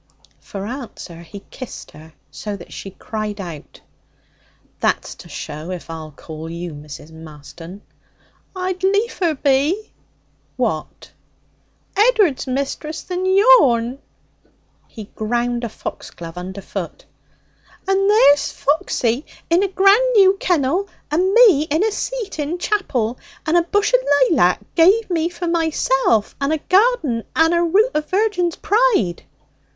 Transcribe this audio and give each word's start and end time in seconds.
For 0.39 0.65
answer, 0.65 1.17
he 1.21 1.41
kissed 1.51 1.91
her 1.91 2.13
so 2.31 2.57
that 2.57 2.73
she 2.73 2.89
cried 2.89 3.39
out. 3.39 3.81
'That's 4.79 5.13
to 5.13 5.29
show 5.29 5.69
if 5.69 5.91
I'll 5.91 6.09
call 6.09 6.49
you 6.49 6.73
Mrs. 6.73 7.11
Marston.' 7.13 7.83
'I'd 8.55 8.81
liefer 8.81 9.35
be.' 9.35 9.91
'What?' 10.57 11.11
'Ed'ard's 11.95 12.47
missus 12.47 13.03
than 13.03 13.27
yourn.' 13.27 13.99
He 14.87 15.03
ground 15.15 15.63
a 15.63 15.69
foxglove 15.69 16.35
underfoot. 16.35 17.05
'And 17.87 18.09
there's 18.09 18.51
Foxy 18.51 19.23
in 19.51 19.61
a 19.61 19.67
grand 19.67 20.13
new 20.15 20.35
kennel, 20.39 20.89
and 21.11 21.31
me 21.31 21.67
in 21.69 21.83
a 21.83 21.91
seat 21.91 22.39
in 22.39 22.57
chapel, 22.57 23.19
and 23.45 23.55
a 23.55 23.61
bush 23.61 23.93
o' 23.95 24.03
laylac 24.31 24.61
give 24.73 25.11
me 25.11 25.29
for 25.29 25.45
myself, 25.45 26.35
and 26.41 26.51
a 26.51 26.57
garden 26.57 27.23
and 27.35 27.53
a 27.53 27.61
root 27.61 27.91
o' 27.93 28.01
virgin's 28.01 28.55
pride.' 28.55 29.21